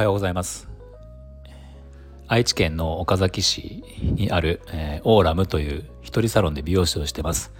[0.00, 0.66] はようございます。
[2.26, 7.52] 愛知県の岡崎市にある、えー、オーラムという一人サロンで美容師をしてます。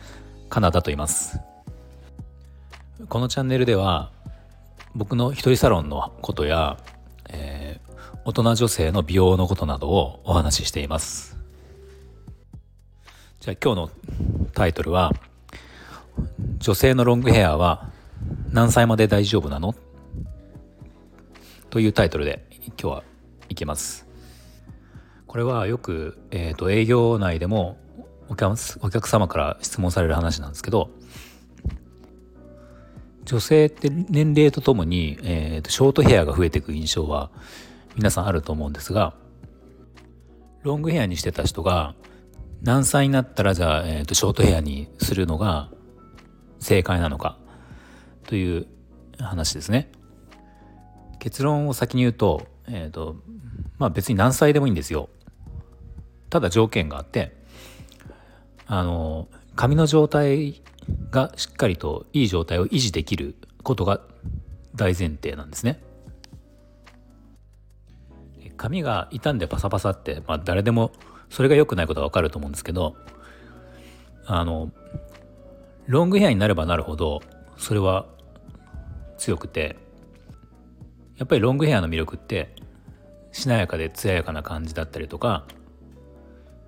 [0.48, 1.38] カナダと言います。
[3.10, 4.10] このチャンネルでは
[4.94, 6.78] 僕の一人サロンのことや、
[7.28, 11.36] えー、大人女性の美容のことなどをお話ししています。
[13.40, 13.90] じゃあ今日の
[14.54, 15.12] タイトルは
[16.58, 17.90] 女性のロングヘアは
[18.50, 19.74] 何歳まで大丈夫なの？
[21.70, 23.04] というタイトルで今日は
[23.48, 24.06] いきます。
[25.26, 27.78] これはよく、えーと、営業内でも
[28.28, 30.90] お客様から質問される話なんですけど
[33.24, 37.30] 女性って年齢とともに、えーと、ショートヘアが増えていく印象は
[37.94, 39.14] 皆さんあると思うんですが
[40.62, 41.94] ロングヘアにしてた人が
[42.62, 45.70] 何歳になったらじゃあ、えーとショートヘアにするのが
[46.58, 47.38] 正解なのか
[48.26, 48.66] という
[49.18, 49.92] 話ですね。
[51.20, 53.16] 結論を先に言うと,、えーと
[53.78, 55.08] まあ、別に何歳でもいいんですよ。
[56.28, 57.36] ただ条件があって
[58.66, 60.62] あの髪の状態
[61.10, 64.00] がしっかりといい状態を維持できることが
[64.74, 65.80] 大前提なんですね。
[68.56, 70.92] 髪が傷んでパサパサって、まあ、誰でも
[71.30, 72.94] それが良くないことは分かると思うんですけど
[74.26, 74.70] あの
[75.86, 77.22] ロングヘアになればなるほど
[77.56, 78.04] それは
[79.16, 79.76] 強くて
[81.20, 82.56] やっぱりロングヘアの魅力って
[83.30, 85.46] しなやかで艶やかな感じだったりとか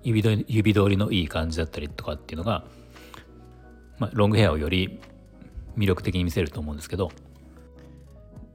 [0.03, 0.43] 指通
[0.89, 2.63] りのいい感じだったりとかっていうのが、
[3.97, 5.01] まあ、ロングヘアをより
[5.75, 7.11] 魅力的に見せると思うんですけど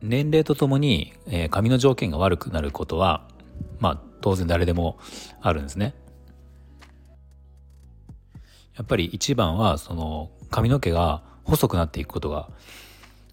[0.01, 3.27] 年齢とともに、えー、髪の条件が悪くなることは
[3.81, 5.01] まあ当然誰でも
[5.41, 5.95] あるんですね。
[8.77, 12.49] やっぱり一番はその髪の毛が細くなっていくことが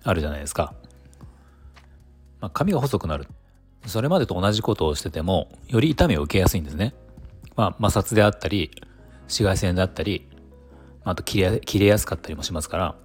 [0.04, 0.74] あるじゃないですか。
[2.46, 3.28] まあ、髪が細くなる。
[3.88, 6.94] それまでと同じことをしてても、より痛みを受けやすいんですね。
[7.56, 8.70] まあ、摩擦であったり、
[9.24, 10.30] 紫外線であったり、
[11.04, 12.96] あと切れ切れやすかったりもしますから、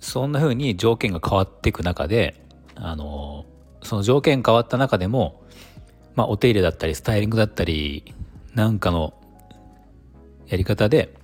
[0.00, 2.44] そんな風に条件が変わっていく中で、
[2.74, 3.46] あの、
[3.84, 5.44] その条件変わった中でも、
[6.16, 8.12] まあ、お手入れだったり、スタイリングだったり、
[8.54, 9.14] なんかの
[10.48, 11.14] やり方で、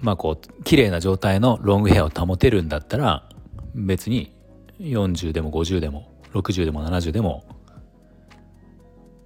[0.00, 3.28] まあこう綺麗な状態のロングヘアを保てるんだったら
[3.74, 4.34] 別に
[4.78, 7.44] 40でも50でも60でも70でも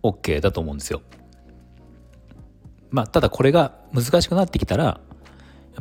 [0.02, 1.02] OK だと思うんですよ。
[2.90, 5.00] まあただこれが難しくなってきたらや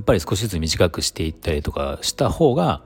[0.02, 2.84] っぱり少しずつ短くしていったりとかした方が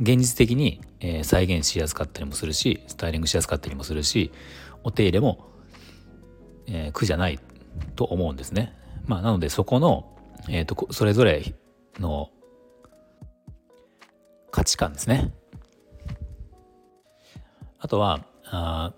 [0.00, 0.80] 現実的に、
[1.24, 4.32] 再現しやすかったりもするしスタイリングしやすかったりもするし
[4.82, 5.50] お手入れも、
[6.92, 7.38] 苦じゃない
[7.96, 8.74] と思うんですね。
[9.06, 10.16] まあなのでそこの
[10.48, 11.54] えーと、それぞれ
[11.98, 12.30] の
[14.50, 15.32] 価値観ですね。
[17.78, 18.92] あとはあ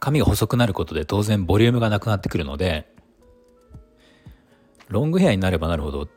[0.00, 2.92] 髪が細くなることで当然ボリュームがなくなってくるので
[4.88, 6.08] ロングヘアになればなるほど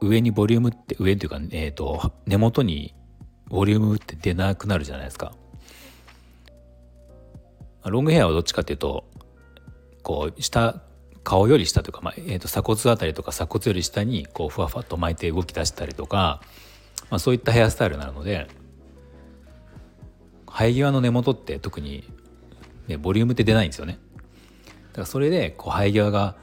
[0.00, 2.94] 上にボリュームって上っていうか、えーと根元に
[3.48, 5.32] ボリュームって出なくなるじゃないですか。
[7.84, 9.04] ロングヘアはどっちかっていうと
[10.02, 10.82] こう下
[11.22, 16.40] 顔より下というか、まあえー、と鎖骨あたりとか鎖骨より下にこうふわふわと巻いて動き出したりとか、
[17.10, 18.48] まあ、そういったヘアスタイルなので
[20.46, 22.04] 生え際の根元って特に、
[22.86, 23.98] ね、ボリュームって出ないんですよね。
[24.88, 26.36] だからそれでこう生え際が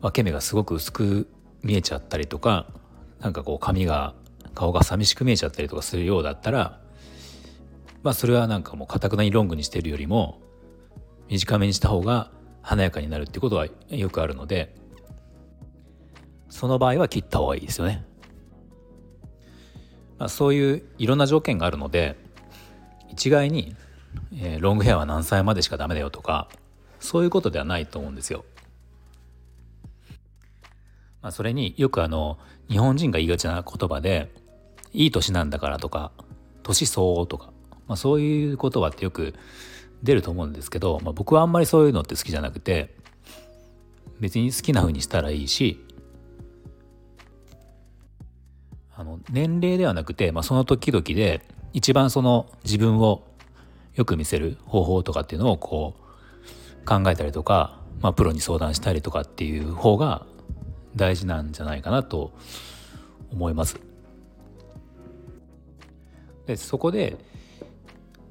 [0.00, 1.28] 分け目がすごく薄く
[1.62, 2.66] 見えちゃったりとか
[3.20, 4.14] なんかこう髪が
[4.54, 6.80] 顔が寂しく見えちゃったりとかするようだったら
[8.02, 10.40] まあそれはなんかもうかたくなにロングにしてるよりも
[11.28, 12.30] 短めにした方が
[12.62, 14.74] 華やかになるってことはよくあるので
[16.48, 18.07] その場合は切った方がいいですよね。
[20.18, 22.16] まあ、そういういろんな条件があるので
[23.10, 23.74] 一概に、
[24.34, 26.48] えー、ロングヘアは何歳までしかダメだよとか
[27.00, 28.44] そういうことではないと思うんですよ。
[31.22, 32.38] まあ、それによくあの
[32.68, 34.32] 日本人が言いがちな言葉で
[34.92, 36.12] 「いい年なんだから」とか
[36.62, 37.52] 「年相応」とか、
[37.86, 39.34] まあ、そういう言葉ってよく
[40.02, 42.94] 出ると思うんですけど、まあ、僕はあんまりそういうのって好きじゃなくて
[44.20, 45.84] 別に好きな風にしたらいいし
[48.98, 53.22] あの年齢ではなくて、まあ、その時々で一番その自分を
[53.94, 60.26] よく見せる方法とかっていうのをこう考えたりとか、まあ、プロに相談したりとかっていう方が
[60.96, 62.32] 大事なんじゃないかなと
[63.30, 63.78] 思います。
[66.46, 67.18] でそこで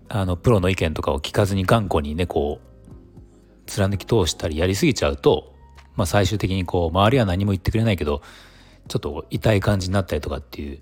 [0.09, 5.53] あのプロの意見とかを聞かずに頑固にねこう貫き通したりやりすぎちゃうと、
[5.95, 8.21] まあ、最終的にこう周りは何も言ってくれないけど
[8.87, 10.79] ちょっと痛い感じになったりとかっていう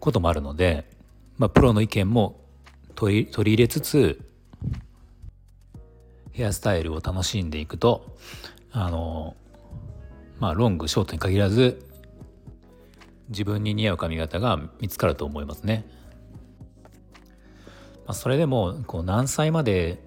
[0.00, 0.84] こともあるので、
[1.36, 2.40] まあ、プロの意見も
[2.94, 4.20] 取り取り入れつつ
[6.32, 8.16] ヘアスタイルを楽しんでいくと
[8.70, 9.36] あの
[10.38, 11.84] まあロングショートに限らず
[13.28, 15.84] 自分に似合う髪型が見つかると思いますね。
[18.06, 20.02] まあ、それでもこう何歳まで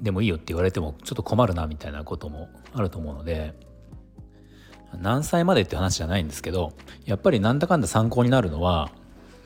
[0.00, 3.54] でもいいよって言われてもちょっと困るなみたいなこともあると思うので
[4.96, 6.72] 何歳までって話じゃないんですけど
[7.04, 8.90] やっぱりなんだかんだ参考になるのは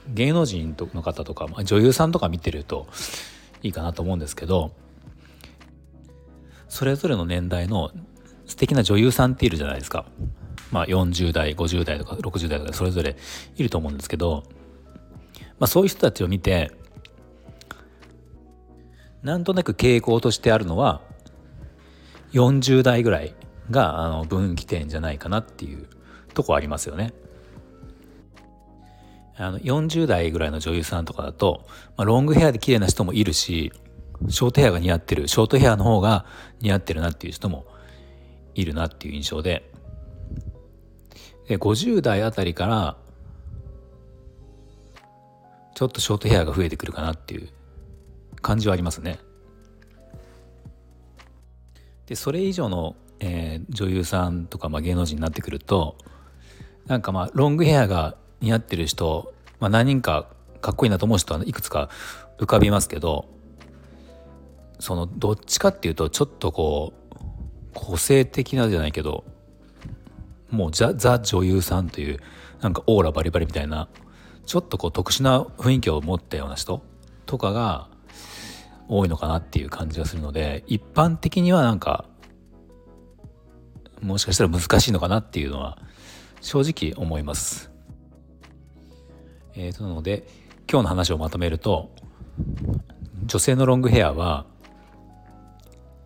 [0.08, 2.88] 芸能人の方とか、女優さんとか見てると
[3.62, 4.72] いいかなと思うんですけど
[6.68, 7.90] それぞれの年代の
[8.46, 10.06] 素敵な女優さんっているじゃないですか。
[10.70, 13.16] まあ40代50代とか60代とかそれぞれ
[13.56, 14.44] いると思うんですけど、
[15.58, 16.72] まあ、そういう人たちを見て
[19.22, 21.02] なんとなく傾向としてあるのは
[22.32, 23.34] 40代ぐらい
[23.70, 25.88] があの分岐点じゃないかなっていう
[26.34, 27.12] とこありますよね。
[29.36, 31.64] あの40代ぐらいの女優さんとかだと、
[31.96, 33.72] まあ、ロングヘアで綺麗な人もいるし
[34.28, 36.26] ショートヘアが似合ってるショートヘアの方が
[36.60, 37.64] 似合ってるなっていう人も
[38.54, 39.70] いるなっていう印象で
[41.48, 42.96] で50代あたりから
[45.74, 47.48] ちょっとショートヘアが増えてくるかなっていう
[48.40, 49.18] 感じはありますね。
[52.06, 52.94] でそれ以上の、
[53.24, 55.96] えー、女優さんとか、まあ、芸能人になってくると
[56.86, 60.26] なんかまあロングヘアが似合ってる人、まあ、何人か
[60.60, 61.88] かっこいいなと思う人はいくつか
[62.38, 63.26] 浮かびますけど
[64.80, 67.16] そのどっちかっていうとちょっとこう
[67.72, 69.24] 個性的なじゃないけど
[70.50, 72.18] もうザ・ザ女優さんという
[72.60, 73.88] なんかオーラバリバリみたいな
[74.44, 76.82] ちょっとこう特殊な雰囲気を持ったような人
[77.26, 77.88] とかが
[78.88, 82.04] 多いのかなっていう感じがするので一般的にはなんか
[84.02, 85.78] もしかしたら難しいのかなっていうのは
[86.40, 87.70] 正直思います。
[89.54, 90.26] えー、となので
[90.70, 91.90] 今日の話をまとめると
[93.26, 94.46] 女性のロングヘアは、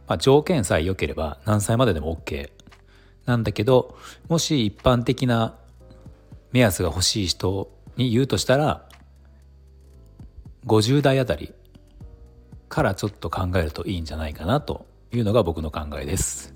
[0.08, 2.50] まあ、条件さえ良ければ何歳まででも OK
[3.24, 3.96] なんだけど
[4.28, 5.54] もし一般的な
[6.52, 8.88] 目安が欲しい人に言うとしたら
[10.66, 11.54] 50代あたり
[12.68, 16.55] からちょっと考えるといいんじゃないかなというのが僕の考えです。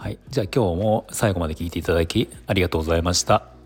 [0.00, 3.59] はい、じゃあ今日も最後まで聞いていただきありがとうございました。